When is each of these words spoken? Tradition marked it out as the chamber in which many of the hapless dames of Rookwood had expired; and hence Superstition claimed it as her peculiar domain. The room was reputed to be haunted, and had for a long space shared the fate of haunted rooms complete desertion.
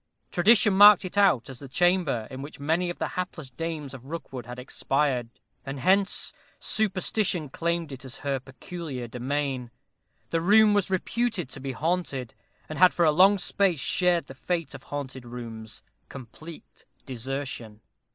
Tradition 0.31 0.73
marked 0.73 1.05
it 1.05 1.15
out 1.15 1.47
as 1.47 1.59
the 1.59 1.67
chamber 1.67 2.27
in 2.31 2.41
which 2.41 2.59
many 2.59 2.89
of 2.89 2.97
the 2.97 3.09
hapless 3.09 3.51
dames 3.51 3.93
of 3.93 4.05
Rookwood 4.05 4.47
had 4.47 4.57
expired; 4.57 5.29
and 5.63 5.79
hence 5.79 6.33
Superstition 6.57 7.49
claimed 7.49 7.91
it 7.91 8.03
as 8.03 8.17
her 8.25 8.39
peculiar 8.39 9.07
domain. 9.07 9.69
The 10.31 10.41
room 10.41 10.73
was 10.73 10.89
reputed 10.89 11.49
to 11.49 11.59
be 11.59 11.73
haunted, 11.73 12.33
and 12.67 12.79
had 12.79 12.95
for 12.95 13.05
a 13.05 13.11
long 13.11 13.37
space 13.37 13.79
shared 13.79 14.25
the 14.25 14.33
fate 14.33 14.73
of 14.73 14.81
haunted 14.89 15.23
rooms 15.23 15.83
complete 16.09 16.87
desertion. 17.05 17.81